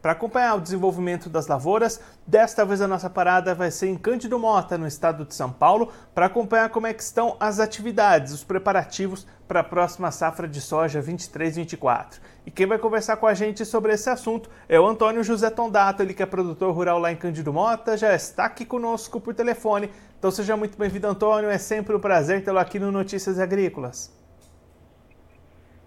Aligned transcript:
para 0.00 0.12
acompanhar 0.12 0.56
o 0.56 0.60
desenvolvimento 0.60 1.28
das 1.28 1.46
lavouras. 1.46 2.00
Desta 2.26 2.64
vez 2.64 2.80
a 2.80 2.88
nossa 2.88 3.10
parada 3.10 3.54
vai 3.54 3.70
ser 3.70 3.88
em 3.88 3.96
Cândido 3.96 4.38
Mota, 4.38 4.78
no 4.78 4.86
estado 4.86 5.24
de 5.24 5.34
São 5.34 5.52
Paulo, 5.52 5.92
para 6.14 6.26
acompanhar 6.26 6.70
como 6.70 6.86
é 6.86 6.94
que 6.94 7.02
estão 7.02 7.36
as 7.38 7.60
atividades, 7.60 8.32
os 8.32 8.44
preparativos 8.44 9.26
para 9.46 9.60
a 9.60 9.64
próxima 9.64 10.10
safra 10.10 10.46
de 10.46 10.60
soja 10.60 11.02
23-24. 11.02 12.20
E 12.46 12.50
quem 12.50 12.66
vai 12.66 12.78
conversar 12.78 13.16
com 13.16 13.26
a 13.26 13.34
gente 13.34 13.64
sobre 13.64 13.92
esse 13.92 14.08
assunto 14.08 14.48
é 14.68 14.78
o 14.78 14.86
Antônio 14.86 15.22
José 15.24 15.50
Tondato, 15.50 16.02
ele 16.02 16.14
que 16.14 16.22
é 16.22 16.26
produtor 16.26 16.74
rural 16.74 16.98
lá 16.98 17.12
em 17.12 17.16
Cândido 17.16 17.52
Mota, 17.52 17.96
já 17.96 18.14
está 18.14 18.44
aqui 18.44 18.64
conosco 18.64 19.20
por 19.20 19.34
telefone. 19.34 19.90
Então 20.18 20.30
seja 20.30 20.56
muito 20.56 20.78
bem-vindo, 20.78 21.06
Antônio. 21.06 21.50
É 21.50 21.58
sempre 21.58 21.96
um 21.96 22.00
prazer 22.00 22.44
tê-lo 22.44 22.58
aqui 22.58 22.78
no 22.78 22.92
Notícias 22.92 23.38
Agrícolas. 23.38 24.14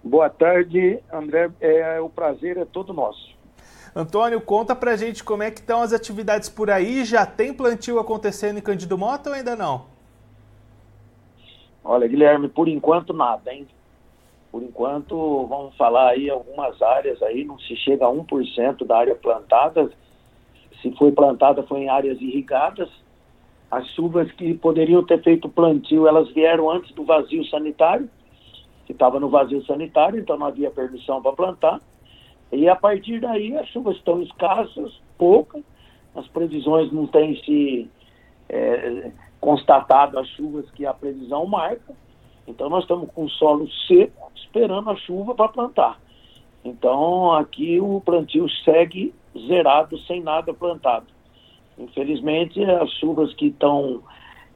Boa 0.04 0.30
tarde, 0.30 1.02
André. 1.12 1.50
É, 1.62 2.02
o 2.02 2.10
prazer 2.10 2.58
é 2.58 2.66
todo 2.66 2.94
nosso. 2.94 3.34
Antônio, 3.96 4.42
conta 4.42 4.76
pra 4.76 4.96
gente 4.96 5.24
como 5.24 5.44
é 5.44 5.52
que 5.52 5.60
estão 5.60 5.82
as 5.82 5.94
atividades 5.94 6.50
por 6.50 6.72
aí. 6.72 7.06
Já 7.06 7.26
tem 7.26 7.54
plantio 7.54 8.00
acontecendo 8.00 8.58
em 8.58 8.62
Cândido 8.62 8.98
Mota 8.98 9.30
ou 9.30 9.36
ainda 9.36 9.56
não? 9.56 9.86
Olha, 11.84 12.08
Guilherme, 12.08 12.50
por 12.50 12.68
enquanto 12.68 13.14
nada, 13.14 13.54
hein? 13.54 13.68
Por 14.52 14.64
enquanto, 14.64 15.46
vamos 15.48 15.76
falar 15.76 16.10
aí 16.10 16.30
algumas 16.30 16.82
áreas 16.82 17.22
aí, 17.22 17.44
não 17.44 17.60
se 17.60 17.76
chega 17.76 18.06
a 18.06 18.10
1% 18.10 18.86
da 18.86 18.98
área 18.98 19.16
plantada. 19.16 19.92
Se 20.82 20.92
foi 20.96 21.12
plantada, 21.12 21.62
foi 21.64 21.82
em 21.82 21.90
áreas 21.90 22.20
irrigadas. 22.20 22.90
As 23.70 23.88
chuvas 23.90 24.32
que 24.32 24.54
poderiam 24.54 25.04
ter 25.04 25.22
feito 25.22 25.50
plantio, 25.50 26.08
elas 26.08 26.32
vieram 26.32 26.70
antes 26.70 26.94
do 26.94 27.04
vazio 27.04 27.44
sanitário, 27.46 28.10
que 28.86 28.92
estava 28.92 29.20
no 29.20 29.30
vazio 29.30 29.64
sanitário, 29.66 30.20
então 30.20 30.38
não 30.38 30.48
havia 30.48 30.70
permissão 30.72 31.22
para 31.22 31.34
plantar. 31.34 31.80
E 32.54 32.70
a 32.70 32.76
partir 32.76 33.20
daí, 33.20 33.58
as 33.58 33.68
chuvas 33.70 33.96
estão 33.98 34.22
escassas, 34.22 35.02
poucas, 35.18 35.64
as 36.16 36.28
previsões 36.28 36.92
não 36.92 37.08
têm 37.08 37.36
se 37.44 37.90
é, 38.48 39.12
constatado 39.42 40.20
as 40.20 40.28
chuvas 40.30 40.70
que 40.72 40.86
a 40.86 40.94
previsão 40.94 41.48
marca. 41.48 41.96
Então 42.48 42.70
nós 42.70 42.84
estamos 42.84 43.10
com 43.12 43.26
o 43.26 43.30
solo 43.30 43.68
seco, 43.88 44.32
esperando 44.36 44.92
a 44.92 44.96
chuva 44.98 45.34
para 45.34 45.48
plantar. 45.48 46.00
Então 46.64 47.34
aqui 47.34 47.80
o 47.80 48.00
plantio 48.02 48.48
segue 48.64 49.14
zerado, 49.48 49.98
sem 50.02 50.22
nada 50.22 50.54
plantado. 50.54 51.08
Infelizmente 51.80 52.64
as 52.64 52.92
chuvas 53.00 53.34
que 53.34 53.48
estão 53.48 54.04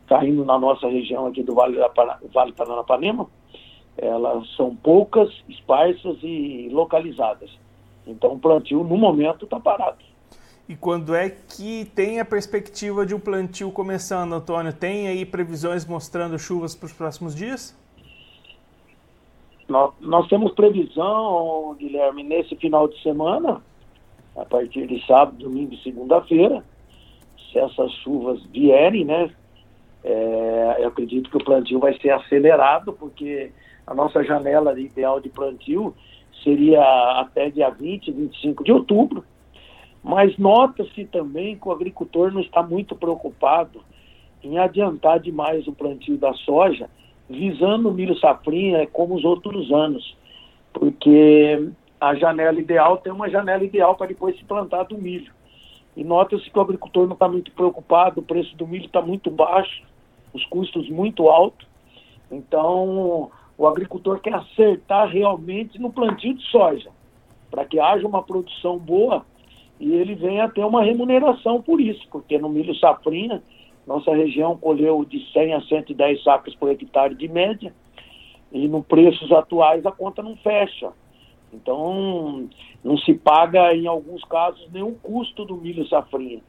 caindo 0.05 0.45
na 0.45 0.59
nossa 0.59 0.87
região 0.87 1.25
aqui 1.25 1.41
do 1.41 1.55
Vale, 1.55 1.77
da, 1.77 2.19
vale 2.31 2.51
Paranapanema, 2.53 3.27
elas 3.97 4.47
são 4.55 4.75
poucas, 4.75 5.33
esparsas 5.49 6.17
e 6.21 6.69
localizadas. 6.71 7.49
Então 8.08 8.33
o 8.33 8.39
plantio 8.39 8.83
no 8.83 8.97
momento 8.97 9.45
está 9.45 9.59
parado. 9.59 9.97
E 10.69 10.75
quando 10.75 11.16
é 11.16 11.30
que 11.30 11.86
tem 11.95 12.19
a 12.19 12.25
perspectiva 12.25 13.05
de 13.05 13.16
um 13.16 13.19
plantio 13.19 13.72
começando, 13.72 14.33
Antônio? 14.33 14.73
Tem 14.73 15.08
aí 15.08 15.25
previsões 15.25 15.86
mostrando 15.86 16.38
chuvas 16.38 16.75
para 16.75 16.88
os 16.88 16.94
próximos 16.94 17.33
dias? 17.33 17.77
Nós, 19.67 19.94
nós, 20.02 20.27
temos 20.27 20.53
previsão, 20.53 21.75
Guilherme, 21.77 22.23
nesse 22.23 22.55
final 22.55 22.88
de 22.88 23.02
semana, 23.02 23.61
a 24.36 24.45
partir 24.45 24.88
de 24.88 25.05
sábado, 25.05 25.38
domingo 25.38 25.73
e 25.73 25.83
segunda-feira, 25.83 26.64
se 27.52 27.59
essas 27.59 27.92
chuvas 28.03 28.42
vierem, 28.45 29.05
né? 29.05 29.30
É, 30.03 30.77
eu 30.80 30.88
acredito 30.88 31.30
que 31.30 31.38
o 31.38 31.44
plantio 31.44 31.80
vai 31.80 31.97
ser 31.99 32.11
acelerado, 32.11 32.93
porque 32.93 33.52
a 33.86 33.93
nossa 33.93 34.23
janela 34.23 34.77
ideal 34.80 35.20
de 35.20 35.30
plantio 35.30 35.93
seria 36.43 36.81
até 37.20 37.49
dia 37.49 37.70
20, 37.70 38.11
25 38.11 38.64
de 38.64 38.71
outubro 38.71 39.23
mas 40.08 40.37
nota-se 40.37 41.03
também 41.03 41.58
que 41.58 41.67
o 41.67 41.71
agricultor 41.71 42.31
não 42.31 42.39
está 42.39 42.64
muito 42.64 42.95
preocupado 42.95 43.81
em 44.42 44.58
adiantar 44.58 45.20
demais 45.20 45.67
o 45.67 45.73
plantio 45.73 46.17
da 46.17 46.33
soja, 46.33 46.89
visando 47.30 47.89
o 47.89 47.93
milho 47.93 48.17
safrinha 48.17 48.87
como 48.87 49.15
os 49.15 49.25
outros 49.25 49.70
anos, 49.70 50.15
porque 50.71 51.70
a 51.99 52.15
janela 52.15 52.58
ideal 52.58 52.98
tem 52.99 53.11
uma 53.11 53.30
janela 53.30 53.65
ideal 53.65 53.95
para 53.95 54.08
depois 54.08 54.37
se 54.37 54.45
plantar 54.45 54.83
do 54.83 54.98
milho. 54.98 55.33
E 55.93 56.05
nota-se 56.05 56.49
que 56.49 56.58
o 56.58 56.61
agricultor 56.61 57.05
não 57.05 57.14
está 57.14 57.27
muito 57.27 57.52
preocupado, 57.52 58.21
o 58.21 58.23
preço 58.23 58.55
do 58.55 58.65
milho 58.65 58.86
está 58.86 59.02
muito 59.02 59.30
baixo, 59.30 59.83
os 60.33 60.45
custos 60.45 60.89
muito 60.89 61.27
altos. 61.27 61.67
Então, 62.31 63.30
o 63.57 63.65
agricultor 63.65 64.19
quer 64.19 64.35
acertar 64.35 65.09
realmente 65.09 65.79
no 65.79 65.91
plantio 65.91 66.33
de 66.33 66.43
soja, 66.43 66.89
para 67.49 67.65
que 67.65 67.79
haja 67.79 68.07
uma 68.07 68.21
produção 68.21 68.77
boa 68.77 69.25
e 69.79 69.93
ele 69.93 70.15
vem 70.15 70.41
a 70.41 70.49
ter 70.49 70.63
uma 70.63 70.83
remuneração 70.83 71.61
por 71.61 71.79
isso, 71.79 72.07
porque 72.11 72.37
no 72.37 72.49
milho 72.49 72.75
safrinha, 72.75 73.43
nossa 73.85 74.11
região 74.13 74.57
colheu 74.57 75.05
de 75.05 75.19
100 75.31 75.53
a 75.53 75.61
110 75.61 76.23
sacas 76.23 76.55
por 76.55 76.69
hectare 76.69 77.15
de 77.15 77.27
média, 77.27 77.73
e 78.51 78.67
no 78.67 78.83
preços 78.83 79.31
atuais 79.31 79.85
a 79.85 79.91
conta 79.91 80.23
não 80.23 80.35
fecha. 80.37 80.91
Então, 81.53 82.49
não 82.83 82.97
se 82.97 83.13
paga, 83.13 83.73
em 83.73 83.87
alguns 83.87 84.23
casos, 84.23 84.67
nenhum 84.71 84.93
custo 84.95 85.45
do 85.45 85.55
milho 85.55 85.87
safrinha. 85.87 86.41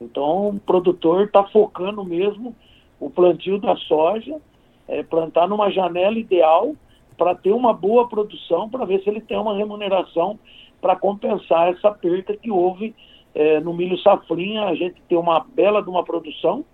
Então, 0.00 0.48
o 0.48 0.60
produtor 0.60 1.24
está 1.24 1.42
focando 1.44 2.04
mesmo 2.04 2.54
o 3.00 3.10
plantio 3.10 3.58
da 3.58 3.76
soja, 3.76 4.40
é, 4.88 5.02
plantar 5.02 5.46
numa 5.46 5.70
janela 5.70 6.18
ideal 6.18 6.74
para 7.16 7.34
ter 7.34 7.52
uma 7.52 7.72
boa 7.72 8.08
produção, 8.08 8.68
para 8.68 8.84
ver 8.84 9.02
se 9.02 9.10
ele 9.10 9.20
tem 9.20 9.36
uma 9.36 9.56
remuneração 9.56 10.38
para 10.80 10.96
compensar 10.96 11.68
essa 11.68 11.90
perda 11.90 12.36
que 12.36 12.50
houve 12.50 12.94
é, 13.34 13.60
no 13.60 13.74
milho 13.74 13.98
safrinha, 13.98 14.64
a 14.64 14.74
gente 14.74 15.00
ter 15.08 15.16
uma 15.16 15.40
bela 15.40 15.82
de 15.82 15.90
uma 15.90 16.04
produção 16.04 16.64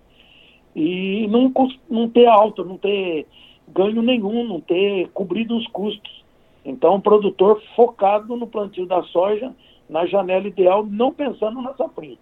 e 0.75 1.27
não, 1.27 1.51
não 1.89 2.09
ter 2.09 2.27
alta, 2.27 2.63
não 2.63 2.77
ter 2.77 3.25
ganho 3.67 4.01
nenhum, 4.01 4.43
não 4.47 4.61
ter 4.61 5.09
cobrido 5.09 5.57
os 5.57 5.67
custos. 5.67 6.23
Então, 6.63 6.95
o 6.95 7.01
produtor 7.01 7.61
focado 7.75 8.35
no 8.35 8.47
plantio 8.47 8.85
da 8.85 9.01
soja, 9.03 9.53
na 9.89 10.05
janela 10.05 10.47
ideal, 10.47 10.85
não 10.85 11.11
pensando 11.11 11.61
na 11.61 11.73
safrinha. 11.73 12.17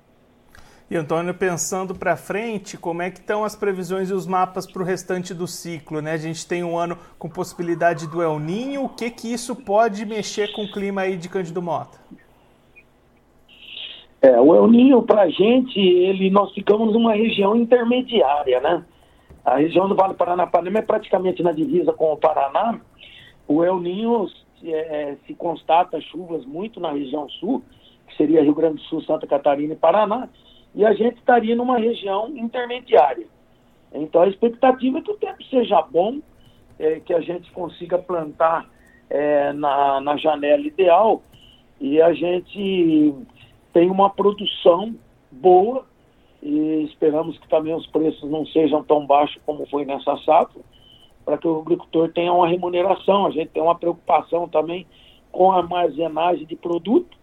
E 0.92 0.98
Antônio, 0.98 1.34
pensando 1.34 1.96
para 1.96 2.16
frente, 2.16 2.78
como 2.78 3.02
é 3.02 3.10
que 3.10 3.20
estão 3.20 3.44
as 3.44 3.56
previsões 3.56 4.10
e 4.10 4.14
os 4.14 4.28
mapas 4.28 4.70
para 4.70 4.82
o 4.82 4.86
restante 4.86 5.34
do 5.34 5.48
ciclo? 5.48 6.02
Né? 6.02 6.12
A 6.12 6.18
gente 6.18 6.46
tem 6.46 6.64
um 6.64 6.78
ano 6.78 6.98
com 7.18 7.30
possibilidade 7.30 8.08
do 8.08 8.22
El 8.22 8.40
Ninho, 8.40 8.84
o 8.84 8.90
que 8.90 9.10
que 9.10 9.32
isso 9.32 9.56
pode 9.56 10.06
mexer 10.06 10.52
com 10.54 10.66
o 10.66 10.72
clima 10.72 11.02
aí 11.02 11.18
de 11.18 11.30
Cândido 11.30 11.62
Mota? 11.62 11.98
É, 14.22 14.40
o 14.40 14.54
El 14.56 14.68
Ninho, 14.68 15.02
para 15.02 15.24
a 15.24 15.30
gente, 15.30 15.80
ele, 15.80 16.30
nós 16.30 16.54
ficamos 16.54 16.94
numa 16.94 17.14
região 17.14 17.56
intermediária, 17.56 18.60
né? 18.62 18.86
A 19.44 19.58
região 19.58 19.90
do 19.90 19.96
Vale 19.96 20.14
Paranapanema 20.14 20.80
é 20.80 20.82
praticamente 20.82 21.44
na 21.44 21.52
divisa 21.52 21.92
com 21.92 22.14
o 22.14 22.18
Paraná. 22.18 22.80
O 23.48 23.64
El 23.64 23.80
Ninho 23.80 24.28
é, 24.64 25.16
se 25.26 25.34
constata 25.34 26.00
chuvas 26.00 26.46
muito 26.46 26.80
na 26.80 26.92
região 26.92 27.28
sul, 27.30 27.64
que 28.08 28.16
seria 28.16 28.42
Rio 28.42 28.54
Grande 28.54 28.76
do 28.76 28.84
Sul, 28.84 29.02
Santa 29.02 29.28
Catarina 29.28 29.74
e 29.74 29.78
Paraná, 29.78 30.30
e 30.76 30.86
a 30.86 30.94
gente 30.94 31.18
estaria 31.18 31.56
numa 31.56 31.78
região 31.78 32.30
intermediária. 32.36 33.28
Então 33.94 34.22
a 34.22 34.28
expectativa 34.28 34.98
é 34.98 35.02
que 35.02 35.12
o 35.12 35.18
tempo 35.18 35.44
seja 35.46 35.82
bom, 35.82 36.20
é, 36.80 37.00
que 37.00 37.14
a 37.14 37.22
gente 37.22 37.52
consiga 37.52 37.98
plantar 37.98 38.68
é, 39.10 39.54
na, 39.54 40.02
na 40.02 40.18
janela 40.18 40.66
ideal 40.66 41.22
e 41.80 42.02
a 42.02 42.14
gente 42.14 43.14
tem 43.72 43.90
uma 43.90 44.10
produção 44.10 44.96
boa 45.32 45.86
e 46.42 46.84
esperamos 46.84 47.38
que 47.38 47.48
também 47.48 47.74
os 47.74 47.88
preços 47.88 48.30
não 48.30 48.46
sejam 48.48 48.84
tão 48.84 49.06
baixos 49.06 49.42
como 49.46 49.66
foi 49.68 49.86
nessa 49.86 50.18
safra, 50.18 50.62
para 51.24 51.38
que 51.38 51.48
o 51.48 51.62
agricultor 51.62 52.12
tenha 52.12 52.34
uma 52.34 52.48
remuneração. 52.48 53.26
A 53.26 53.32
gente 53.32 53.50
tem 53.50 53.64
uma 53.64 53.76
preocupação 53.76 54.48
também 54.50 54.86
com 55.32 55.52
a 55.52 55.58
armazenagem 55.58 56.46
de 56.46 56.56
produto 56.56 57.18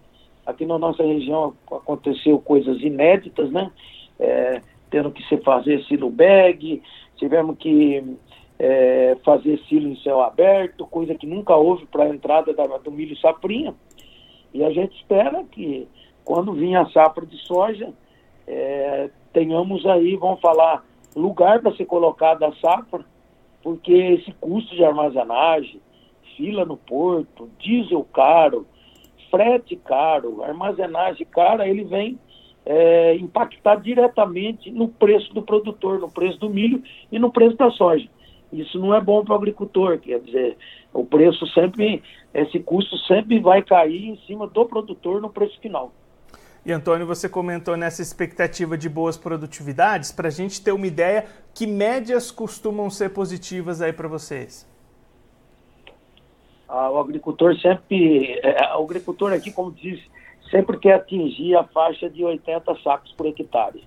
Aqui 0.46 0.66
na 0.66 0.78
nossa 0.78 1.02
região 1.02 1.54
aconteceu 1.70 2.38
coisas 2.38 2.80
inéditas, 2.80 3.50
né? 3.50 3.70
É, 4.18 4.62
tendo 4.90 5.10
que 5.10 5.22
se 5.28 5.36
fazer 5.38 5.82
silo 5.84 6.10
bag, 6.10 6.82
tivemos 7.16 7.56
que 7.58 8.16
é, 8.58 9.16
fazer 9.24 9.58
silo 9.68 9.88
em 9.88 9.96
céu 9.96 10.20
aberto, 10.20 10.86
coisa 10.86 11.14
que 11.14 11.26
nunca 11.26 11.54
houve 11.56 11.86
para 11.86 12.04
a 12.04 12.08
entrada 12.08 12.52
da, 12.52 12.66
do 12.78 12.90
milho 12.90 13.16
safrinha. 13.18 13.74
E 14.52 14.64
a 14.64 14.70
gente 14.70 14.96
espera 14.96 15.44
que 15.44 15.88
quando 16.24 16.52
vir 16.52 16.74
a 16.76 16.86
safra 16.90 17.24
de 17.24 17.36
soja, 17.38 17.92
é, 18.46 19.10
tenhamos 19.32 19.86
aí, 19.86 20.16
vamos 20.16 20.40
falar, 20.40 20.84
lugar 21.14 21.60
para 21.60 21.74
ser 21.76 21.86
colocada 21.86 22.46
a 22.46 22.54
safra, 22.56 23.04
porque 23.62 23.92
esse 23.92 24.32
custo 24.32 24.74
de 24.74 24.84
armazenagem, 24.84 25.80
fila 26.36 26.64
no 26.64 26.76
porto, 26.76 27.48
diesel 27.58 28.04
caro, 28.12 28.66
frete 29.30 29.76
caro, 29.76 30.42
armazenagem 30.42 31.26
cara, 31.26 31.68
ele 31.68 31.84
vem 31.84 32.18
é, 32.64 33.14
impactar 33.16 33.76
diretamente 33.76 34.70
no 34.70 34.88
preço 34.88 35.32
do 35.32 35.42
produtor, 35.42 35.98
no 35.98 36.10
preço 36.10 36.38
do 36.38 36.50
milho 36.50 36.82
e 37.10 37.18
no 37.18 37.32
preço 37.32 37.56
da 37.56 37.70
soja. 37.70 38.08
Isso 38.52 38.78
não 38.78 38.94
é 38.94 39.00
bom 39.00 39.24
para 39.24 39.32
o 39.32 39.36
agricultor, 39.36 39.98
quer 39.98 40.20
dizer, 40.20 40.56
o 40.92 41.04
preço 41.04 41.46
sempre, 41.48 42.02
esse 42.34 42.58
custo 42.58 42.96
sempre 42.98 43.38
vai 43.38 43.62
cair 43.62 44.08
em 44.08 44.16
cima 44.26 44.46
do 44.46 44.66
produtor 44.66 45.20
no 45.20 45.30
preço 45.30 45.58
final. 45.60 45.92
E 46.66 46.72
Antônio, 46.72 47.06
você 47.06 47.28
comentou 47.28 47.76
nessa 47.76 48.02
expectativa 48.02 48.76
de 48.76 48.88
boas 48.88 49.16
produtividades, 49.16 50.12
para 50.12 50.28
a 50.28 50.30
gente 50.30 50.62
ter 50.62 50.72
uma 50.72 50.86
ideia, 50.86 51.24
que 51.54 51.66
médias 51.66 52.30
costumam 52.30 52.90
ser 52.90 53.10
positivas 53.10 53.80
aí 53.80 53.92
para 53.92 54.08
vocês? 54.08 54.68
Ah, 56.72 56.88
o 56.88 56.98
agricultor 56.98 57.58
sempre, 57.58 58.38
é, 58.44 58.76
o 58.76 58.84
agricultor 58.84 59.32
aqui, 59.32 59.50
como 59.50 59.72
diz, 59.72 60.00
sempre 60.52 60.78
quer 60.78 60.94
atingir 60.94 61.56
a 61.56 61.64
faixa 61.64 62.08
de 62.08 62.24
80 62.24 62.76
sacos 62.76 63.10
por 63.10 63.26
hectare. 63.26 63.82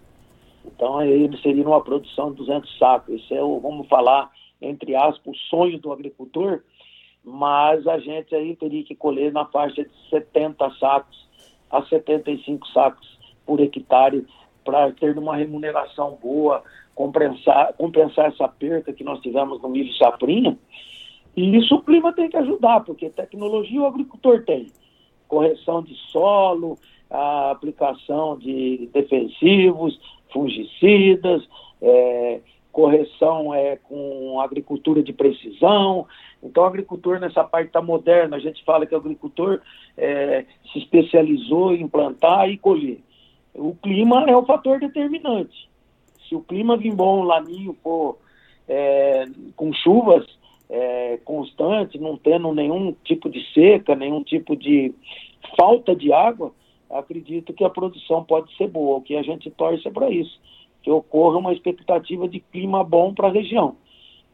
Então, 0.65 1.01
ele 1.01 1.37
seria 1.37 1.65
uma 1.65 1.81
produção 1.81 2.31
de 2.31 2.37
200 2.39 2.77
sacos. 2.77 3.15
Esse 3.15 3.35
é 3.35 3.41
o, 3.41 3.57
vamos 3.61 3.87
falar, 3.87 4.29
entre 4.61 4.97
aspas, 4.97 5.33
o 5.33 5.37
sonho 5.49 5.79
do 5.79 5.93
agricultor, 5.93 6.61
mas 7.23 7.87
a 7.87 7.99
gente 7.99 8.35
aí 8.35 8.53
teria 8.53 8.83
que 8.83 8.95
colher 8.95 9.31
na 9.31 9.45
faixa 9.45 9.81
de 9.81 10.09
70 10.09 10.69
sacos 10.71 11.25
a 11.71 11.83
75 11.83 12.67
sacos 12.67 13.17
por 13.45 13.61
hectare 13.61 14.27
para 14.65 14.91
ter 14.91 15.17
uma 15.17 15.37
remuneração 15.37 16.17
boa, 16.21 16.61
compensar, 16.93 17.73
compensar 17.77 18.25
essa 18.25 18.49
perda 18.49 18.91
que 18.91 19.05
nós 19.05 19.21
tivemos 19.21 19.61
no 19.61 19.69
milho 19.69 19.93
safrinha. 19.93 20.57
E 21.35 21.57
isso 21.57 21.75
o 21.75 21.81
clima 21.81 22.13
tem 22.13 22.29
que 22.29 22.37
ajudar, 22.37 22.81
porque 22.81 23.09
tecnologia 23.09 23.81
o 23.81 23.87
agricultor 23.87 24.43
tem. 24.43 24.71
Correção 25.27 25.81
de 25.81 25.95
solo, 26.11 26.77
a 27.09 27.51
aplicação 27.51 28.37
de 28.37 28.89
defensivos, 28.93 29.99
fungicidas, 30.31 31.47
é, 31.81 32.39
correção 32.71 33.53
é, 33.53 33.77
com 33.77 34.39
agricultura 34.41 35.01
de 35.01 35.13
precisão. 35.13 36.07
Então, 36.41 36.63
o 36.63 36.65
agricultor 36.65 37.19
nessa 37.19 37.43
parte 37.43 37.67
está 37.67 37.81
moderna. 37.81 38.35
A 38.35 38.39
gente 38.39 38.63
fala 38.63 38.85
que 38.85 38.93
o 38.93 38.97
agricultor 38.97 39.61
é, 39.97 40.45
se 40.71 40.79
especializou 40.79 41.73
em 41.73 41.87
plantar 41.87 42.49
e 42.49 42.57
colher. 42.57 42.99
O 43.53 43.75
clima 43.75 44.25
é 44.27 44.35
o 44.35 44.45
fator 44.45 44.79
determinante. 44.79 45.69
Se 46.27 46.35
o 46.35 46.41
clima 46.41 46.75
vir 46.75 46.93
bom, 46.93 47.21
o 47.21 47.23
laninho 47.23 47.77
for 47.83 48.17
é, 48.67 49.25
com 49.55 49.71
chuvas 49.73 50.25
constantes, 51.17 51.99
não 51.99 52.17
tendo 52.17 52.53
nenhum 52.53 52.95
tipo 53.03 53.29
de 53.29 53.43
seca, 53.53 53.95
nenhum 53.95 54.23
tipo 54.23 54.55
de 54.55 54.93
falta 55.57 55.95
de 55.95 56.11
água, 56.11 56.51
acredito 56.89 57.53
que 57.53 57.63
a 57.63 57.69
produção 57.69 58.23
pode 58.23 58.55
ser 58.55 58.67
boa. 58.67 58.97
O 58.97 59.01
que 59.01 59.15
a 59.15 59.23
gente 59.23 59.49
torce 59.51 59.87
é 59.87 59.91
para 59.91 60.09
isso 60.09 60.39
que 60.83 60.91
ocorra 60.91 61.37
uma 61.37 61.53
expectativa 61.53 62.27
de 62.27 62.41
clima 62.41 62.83
bom 62.83 63.13
para 63.13 63.29
a 63.29 63.31
região. 63.31 63.77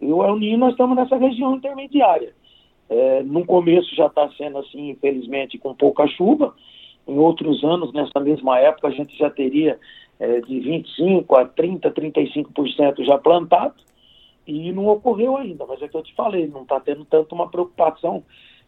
E 0.02 0.12
o 0.12 0.24
El 0.24 0.38
Niño, 0.38 0.58
nós 0.58 0.72
estamos 0.72 0.98
nessa 0.98 1.16
região 1.16 1.56
intermediária. 1.56 2.34
É, 2.90 3.22
no 3.22 3.46
começo 3.46 3.96
já 3.96 4.08
está 4.08 4.28
sendo 4.32 4.58
assim, 4.58 4.90
infelizmente, 4.90 5.60
com 5.60 5.76
pouca 5.76 6.08
chuva. 6.08 6.56
Em 7.08 7.18
outros 7.18 7.64
anos, 7.64 7.94
nessa 7.94 8.20
mesma 8.20 8.60
época, 8.60 8.88
a 8.88 8.92
gente 8.92 9.16
já 9.16 9.30
teria 9.30 9.80
é, 10.20 10.42
de 10.42 10.56
25% 10.56 11.26
a 11.38 11.46
30%, 11.46 11.82
35% 11.94 13.04
já 13.04 13.18
plantado. 13.18 13.76
E 14.52 14.72
não 14.72 14.88
ocorreu 14.88 15.38
ainda, 15.38 15.64
mas 15.68 15.80
é 15.80 15.88
que 15.88 15.96
eu 15.96 16.02
te 16.02 16.16
falei, 16.16 16.48
não 16.48 16.64
está 16.64 16.80
tendo 16.80 17.06
tanto 17.06 17.36
uma 17.36 17.48
preocupação 17.52 18.24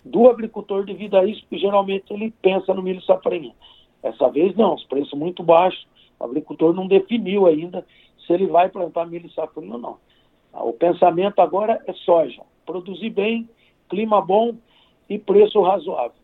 do 0.05 0.29
agricultor 0.29 0.85
devido 0.85 1.17
a 1.17 1.25
isso, 1.25 1.41
porque 1.41 1.57
geralmente 1.57 2.13
ele 2.13 2.31
pensa 2.39 2.71
no 2.71 2.83
milho 2.83 3.01
safrinha. 3.01 3.51
Essa 4.03 4.29
vez 4.29 4.55
não, 4.55 4.75
os 4.75 4.83
preços 4.83 5.17
muito 5.17 5.41
baixos, 5.41 5.87
o 6.19 6.23
agricultor 6.23 6.71
não 6.71 6.85
definiu 6.85 7.47
ainda 7.47 7.83
se 8.19 8.31
ele 8.31 8.45
vai 8.45 8.69
plantar 8.69 9.07
milho 9.07 9.27
safrinha 9.31 9.73
ou 9.73 9.79
não. 9.79 9.97
O 10.53 10.73
pensamento 10.73 11.39
agora 11.39 11.81
é 11.87 11.93
soja. 11.93 12.43
Produzir 12.63 13.09
bem, 13.09 13.49
clima 13.89 14.21
bom 14.21 14.55
e 15.09 15.17
preço 15.17 15.61
razoável. 15.61 16.20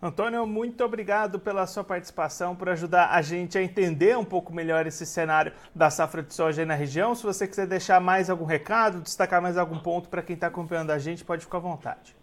Antônio, 0.00 0.46
muito 0.46 0.84
obrigado 0.84 1.40
pela 1.40 1.66
sua 1.66 1.82
participação, 1.82 2.54
por 2.54 2.68
ajudar 2.68 3.10
a 3.10 3.20
gente 3.20 3.58
a 3.58 3.62
entender 3.62 4.16
um 4.16 4.24
pouco 4.24 4.52
melhor 4.52 4.86
esse 4.86 5.04
cenário 5.04 5.52
da 5.74 5.90
safra 5.90 6.22
de 6.22 6.32
soja 6.32 6.62
aí 6.62 6.66
na 6.66 6.76
região. 6.76 7.16
Se 7.16 7.24
você 7.24 7.48
quiser 7.48 7.66
deixar 7.66 8.00
mais 8.00 8.30
algum 8.30 8.44
recado, 8.44 9.00
destacar 9.00 9.42
mais 9.42 9.58
algum 9.58 9.76
ponto 9.76 10.08
para 10.08 10.22
quem 10.22 10.34
está 10.34 10.46
acompanhando 10.46 10.92
a 10.92 10.98
gente, 11.00 11.24
pode 11.24 11.44
ficar 11.44 11.58
à 11.58 11.62
vontade. 11.62 12.14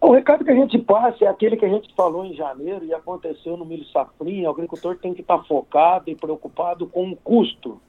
O 0.00 0.12
recado 0.12 0.44
que 0.44 0.50
a 0.50 0.56
gente 0.56 0.76
passa 0.76 1.24
é 1.24 1.28
aquele 1.28 1.56
que 1.56 1.64
a 1.64 1.68
gente 1.68 1.94
falou 1.94 2.24
em 2.24 2.34
janeiro 2.34 2.84
e 2.84 2.92
aconteceu 2.92 3.56
no 3.56 3.64
milho 3.64 3.84
safrinha. 3.86 4.48
O 4.48 4.52
agricultor 4.52 4.96
tem 4.96 5.14
que 5.14 5.20
estar 5.20 5.38
focado 5.44 6.10
e 6.10 6.16
preocupado 6.16 6.88
com 6.88 7.12
o 7.12 7.16
custo. 7.16 7.80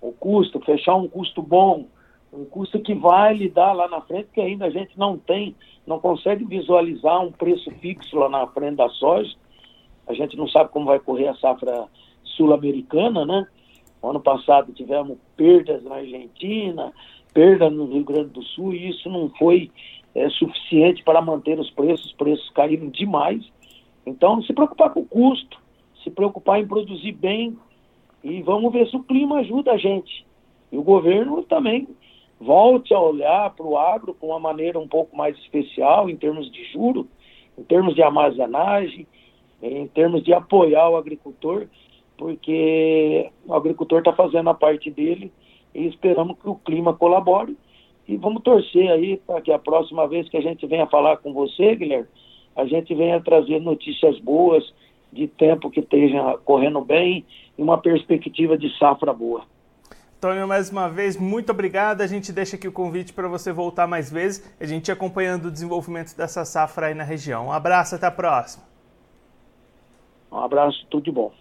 O 0.00 0.10
custo, 0.10 0.58
fechar 0.60 0.94
um 0.96 1.06
custo 1.06 1.42
bom, 1.42 1.86
um 2.32 2.44
custo 2.44 2.80
que 2.80 2.94
vai 2.94 3.34
lhe 3.34 3.48
dar 3.48 3.72
lá 3.72 3.88
na 3.88 4.00
frente, 4.00 4.30
que 4.32 4.40
ainda 4.40 4.66
a 4.66 4.70
gente 4.70 4.98
não 4.98 5.18
tem, 5.18 5.54
não 5.86 5.98
consegue 5.98 6.44
visualizar 6.44 7.20
um 7.20 7.30
preço 7.30 7.70
fixo 7.72 8.16
lá 8.16 8.28
na 8.28 8.46
frente 8.46 8.76
da 8.76 8.88
soja. 8.88 9.34
A 10.06 10.14
gente 10.14 10.36
não 10.36 10.48
sabe 10.48 10.70
como 10.70 10.86
vai 10.86 10.98
correr 10.98 11.28
a 11.28 11.34
safra 11.34 11.86
sul-americana, 12.24 13.26
né? 13.26 13.46
ano 14.02 14.20
passado 14.20 14.72
tivemos 14.72 15.16
perdas 15.36 15.82
na 15.84 15.96
Argentina, 15.96 16.92
perda 17.32 17.70
no 17.70 17.86
Rio 17.86 18.04
Grande 18.04 18.30
do 18.30 18.42
Sul, 18.42 18.74
e 18.74 18.88
isso 18.88 19.08
não 19.08 19.30
foi 19.38 19.70
é, 20.14 20.28
suficiente 20.30 21.02
para 21.04 21.22
manter 21.22 21.58
os 21.58 21.70
preços, 21.70 22.06
os 22.06 22.12
preços 22.12 22.50
caíram 22.50 22.88
demais. 22.88 23.44
Então, 24.04 24.42
se 24.42 24.52
preocupar 24.52 24.90
com 24.90 25.00
o 25.00 25.06
custo, 25.06 25.58
se 26.02 26.10
preocupar 26.10 26.60
em 26.60 26.66
produzir 26.66 27.12
bem 27.12 27.56
e 28.24 28.42
vamos 28.42 28.72
ver 28.72 28.88
se 28.88 28.96
o 28.96 29.02
clima 29.02 29.38
ajuda 29.38 29.72
a 29.72 29.76
gente. 29.76 30.26
E 30.70 30.76
o 30.76 30.82
governo 30.82 31.42
também 31.44 31.86
volte 32.42 32.92
a 32.92 33.00
olhar 33.00 33.50
para 33.50 33.66
o 33.66 33.78
agro 33.78 34.14
com 34.14 34.28
uma 34.28 34.40
maneira 34.40 34.78
um 34.78 34.88
pouco 34.88 35.16
mais 35.16 35.36
especial 35.38 36.10
em 36.10 36.16
termos 36.16 36.50
de 36.50 36.64
juro, 36.72 37.08
em 37.56 37.62
termos 37.62 37.94
de 37.94 38.02
armazenagem, 38.02 39.06
em 39.62 39.86
termos 39.88 40.24
de 40.24 40.34
apoiar 40.34 40.90
o 40.90 40.96
agricultor, 40.96 41.66
porque 42.16 43.30
o 43.46 43.54
agricultor 43.54 44.00
está 44.00 44.12
fazendo 44.12 44.50
a 44.50 44.54
parte 44.54 44.90
dele 44.90 45.32
e 45.74 45.86
esperamos 45.86 46.36
que 46.38 46.48
o 46.48 46.56
clima 46.56 46.92
colabore 46.92 47.56
e 48.06 48.16
vamos 48.16 48.42
torcer 48.42 48.90
aí 48.90 49.16
para 49.16 49.40
que 49.40 49.52
a 49.52 49.58
próxima 49.58 50.06
vez 50.08 50.28
que 50.28 50.36
a 50.36 50.42
gente 50.42 50.66
venha 50.66 50.86
falar 50.86 51.18
com 51.18 51.32
você, 51.32 51.76
Guilherme, 51.76 52.08
a 52.56 52.66
gente 52.66 52.94
venha 52.94 53.20
trazer 53.20 53.60
notícias 53.60 54.18
boas 54.18 54.64
de 55.12 55.28
tempo 55.28 55.70
que 55.70 55.80
esteja 55.80 56.38
correndo 56.44 56.80
bem 56.80 57.24
e 57.56 57.62
uma 57.62 57.78
perspectiva 57.78 58.58
de 58.58 58.76
safra 58.78 59.12
boa. 59.12 59.44
Antônio, 60.24 60.46
mais 60.46 60.70
uma 60.70 60.88
vez, 60.88 61.16
muito 61.16 61.50
obrigado. 61.50 62.00
A 62.00 62.06
gente 62.06 62.32
deixa 62.32 62.54
aqui 62.54 62.68
o 62.68 62.72
convite 62.72 63.12
para 63.12 63.26
você 63.26 63.52
voltar 63.52 63.88
mais 63.88 64.08
vezes, 64.08 64.40
a 64.60 64.64
gente 64.64 64.92
acompanhando 64.92 65.46
o 65.46 65.50
desenvolvimento 65.50 66.16
dessa 66.16 66.44
safra 66.44 66.86
aí 66.86 66.94
na 66.94 67.02
região. 67.02 67.48
Um 67.48 67.52
abraço, 67.52 67.96
até 67.96 68.06
a 68.06 68.10
próxima. 68.12 68.62
Um 70.30 70.38
abraço, 70.38 70.86
tudo 70.88 71.02
de 71.02 71.10
bom. 71.10 71.32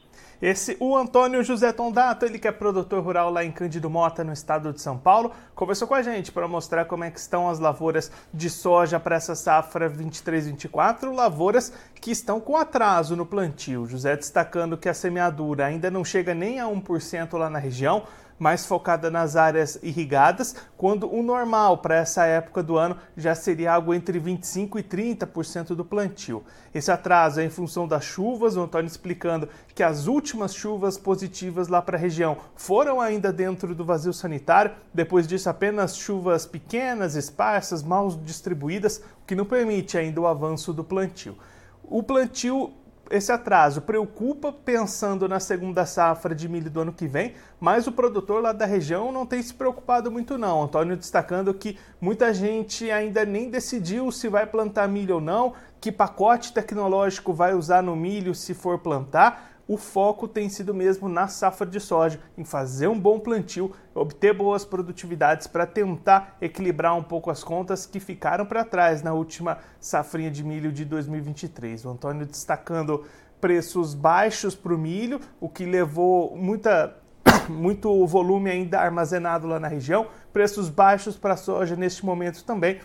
Esse, 0.41 0.75
o 0.79 0.97
Antônio 0.97 1.43
José 1.43 1.71
Tondato, 1.71 2.25
ele 2.25 2.39
que 2.39 2.47
é 2.47 2.51
produtor 2.51 3.03
rural 3.03 3.29
lá 3.29 3.45
em 3.45 3.51
Cândido 3.51 3.87
Mota, 3.87 4.23
no 4.23 4.33
estado 4.33 4.73
de 4.73 4.81
São 4.81 4.97
Paulo, 4.97 5.31
conversou 5.53 5.87
com 5.87 5.93
a 5.93 6.01
gente 6.01 6.31
para 6.31 6.47
mostrar 6.47 6.85
como 6.85 7.03
é 7.03 7.11
que 7.11 7.19
estão 7.19 7.47
as 7.47 7.59
lavouras 7.59 8.11
de 8.33 8.49
soja 8.49 8.99
para 8.99 9.15
essa 9.15 9.35
safra 9.35 9.87
23-24, 9.91 11.13
lavouras 11.13 11.71
que 11.93 12.09
estão 12.09 12.41
com 12.41 12.57
atraso 12.57 13.15
no 13.15 13.27
plantio. 13.27 13.85
José 13.85 14.17
destacando 14.17 14.75
que 14.75 14.89
a 14.89 14.93
semeadura 14.95 15.67
ainda 15.67 15.91
não 15.91 16.03
chega 16.03 16.33
nem 16.33 16.59
a 16.59 16.65
1% 16.65 17.37
lá 17.37 17.47
na 17.47 17.59
região, 17.59 18.07
mais 18.41 18.65
focada 18.65 19.11
nas 19.11 19.35
áreas 19.35 19.77
irrigadas, 19.83 20.55
quando 20.75 21.07
o 21.13 21.21
normal 21.21 21.77
para 21.77 21.97
essa 21.97 22.25
época 22.25 22.63
do 22.63 22.75
ano 22.75 22.97
já 23.15 23.35
seria 23.35 23.71
algo 23.71 23.93
entre 23.93 24.19
25% 24.19 24.79
e 24.79 24.83
30% 24.83 25.75
do 25.75 25.85
plantio. 25.85 26.43
Esse 26.73 26.91
atraso 26.91 27.39
é 27.39 27.45
em 27.45 27.51
função 27.51 27.87
das 27.87 28.03
chuvas, 28.03 28.57
o 28.57 28.63
Antônio 28.63 28.87
explicando 28.87 29.47
que 29.75 29.83
as 29.83 30.07
últimas 30.07 30.55
chuvas 30.55 30.97
positivas 30.97 31.67
lá 31.67 31.83
para 31.83 31.97
a 31.97 31.99
região 31.99 32.35
foram 32.55 32.99
ainda 32.99 33.31
dentro 33.31 33.75
do 33.75 33.85
vazio 33.85 34.11
sanitário, 34.11 34.71
depois 34.91 35.27
disso 35.27 35.47
apenas 35.47 35.95
chuvas 35.95 36.43
pequenas, 36.43 37.13
esparsas, 37.13 37.83
mal 37.83 38.09
distribuídas, 38.09 39.03
o 39.21 39.27
que 39.27 39.35
não 39.35 39.45
permite 39.45 39.99
ainda 39.99 40.19
o 40.19 40.25
avanço 40.25 40.73
do 40.73 40.83
plantio. 40.83 41.37
O 41.83 42.01
plantio 42.01 42.73
esse 43.11 43.31
atraso 43.31 43.81
preocupa 43.81 44.51
pensando 44.53 45.27
na 45.27 45.39
segunda 45.39 45.85
safra 45.85 46.33
de 46.33 46.47
milho 46.47 46.69
do 46.69 46.81
ano 46.81 46.93
que 46.93 47.07
vem, 47.07 47.35
mas 47.59 47.85
o 47.85 47.91
produtor 47.91 48.41
lá 48.41 48.53
da 48.53 48.65
região 48.65 49.11
não 49.11 49.25
tem 49.25 49.41
se 49.43 49.53
preocupado 49.53 50.09
muito 50.09 50.37
não. 50.37 50.63
Antônio 50.63 50.95
destacando 50.95 51.53
que 51.53 51.77
muita 51.99 52.33
gente 52.33 52.89
ainda 52.89 53.25
nem 53.25 53.49
decidiu 53.49 54.11
se 54.11 54.29
vai 54.29 54.47
plantar 54.47 54.87
milho 54.87 55.15
ou 55.15 55.21
não, 55.21 55.53
que 55.81 55.91
pacote 55.91 56.53
tecnológico 56.53 57.33
vai 57.33 57.53
usar 57.53 57.83
no 57.83 57.95
milho 57.95 58.33
se 58.33 58.53
for 58.53 58.79
plantar. 58.79 59.50
O 59.71 59.77
foco 59.77 60.27
tem 60.27 60.49
sido 60.49 60.73
mesmo 60.73 61.07
na 61.07 61.29
safra 61.29 61.65
de 61.65 61.79
soja, 61.79 62.19
em 62.37 62.43
fazer 62.43 62.89
um 62.89 62.99
bom 62.99 63.17
plantio, 63.17 63.71
obter 63.95 64.33
boas 64.33 64.65
produtividades 64.65 65.47
para 65.47 65.65
tentar 65.65 66.35
equilibrar 66.41 66.93
um 66.93 67.01
pouco 67.01 67.31
as 67.31 67.41
contas 67.41 67.85
que 67.85 67.97
ficaram 67.97 68.45
para 68.45 68.65
trás 68.65 69.01
na 69.01 69.13
última 69.13 69.59
safrinha 69.79 70.29
de 70.29 70.43
milho 70.43 70.73
de 70.73 70.83
2023. 70.83 71.85
O 71.85 71.89
Antônio 71.91 72.25
destacando 72.25 73.05
preços 73.39 73.93
baixos 73.93 74.55
para 74.55 74.75
o 74.75 74.77
milho, 74.77 75.21
o 75.39 75.47
que 75.47 75.63
levou 75.65 76.35
muita 76.35 76.97
muito 77.47 78.05
volume 78.05 78.51
ainda 78.51 78.77
armazenado 78.77 79.47
lá 79.47 79.57
na 79.57 79.69
região, 79.69 80.07
preços 80.33 80.67
baixos 80.67 81.15
para 81.15 81.35
a 81.35 81.37
soja 81.37 81.77
neste 81.77 82.05
momento 82.05 82.43
também, 82.43 82.81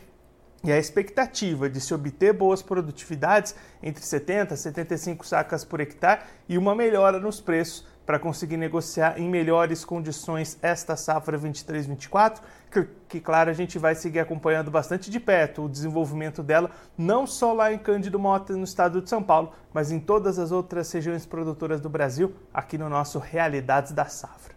e 0.64 0.72
a 0.72 0.78
expectativa 0.78 1.68
de 1.68 1.80
se 1.80 1.94
obter 1.94 2.32
boas 2.32 2.62
produtividades 2.62 3.54
entre 3.82 4.04
70 4.04 4.54
e 4.54 4.56
75 4.56 5.26
sacas 5.26 5.64
por 5.64 5.80
hectare 5.80 6.22
e 6.48 6.58
uma 6.58 6.74
melhora 6.74 7.20
nos 7.20 7.40
preços 7.40 7.86
para 8.06 8.20
conseguir 8.20 8.56
negociar 8.56 9.18
em 9.18 9.28
melhores 9.28 9.84
condições 9.84 10.56
esta 10.62 10.94
safra 10.94 11.36
23-24, 11.36 12.40
que, 12.70 12.88
que, 13.08 13.20
claro, 13.20 13.50
a 13.50 13.52
gente 13.52 13.80
vai 13.80 13.96
seguir 13.96 14.20
acompanhando 14.20 14.70
bastante 14.70 15.10
de 15.10 15.18
perto 15.18 15.64
o 15.64 15.68
desenvolvimento 15.68 16.40
dela, 16.40 16.70
não 16.96 17.26
só 17.26 17.52
lá 17.52 17.72
em 17.72 17.78
Cândido 17.78 18.18
Mota, 18.18 18.56
no 18.56 18.62
estado 18.62 19.02
de 19.02 19.10
São 19.10 19.22
Paulo, 19.22 19.52
mas 19.74 19.90
em 19.90 19.98
todas 19.98 20.38
as 20.38 20.52
outras 20.52 20.90
regiões 20.92 21.26
produtoras 21.26 21.80
do 21.80 21.88
Brasil, 21.88 22.32
aqui 22.54 22.78
no 22.78 22.88
nosso 22.88 23.18
Realidades 23.18 23.90
da 23.90 24.04
Safra. 24.04 24.54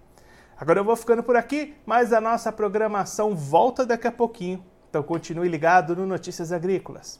Agora 0.56 0.80
eu 0.80 0.84
vou 0.84 0.96
ficando 0.96 1.24
por 1.24 1.36
aqui, 1.36 1.76
mas 1.86 2.14
a 2.14 2.22
nossa 2.22 2.52
programação 2.52 3.36
volta 3.36 3.86
daqui 3.86 4.08
a 4.08 4.12
pouquinho 4.12 4.64
então 4.90 5.04
continue 5.04 5.48
ligado 5.48 5.96
no 5.96 6.06
Notícias 6.06 6.52
Agrícolas. 6.52 7.20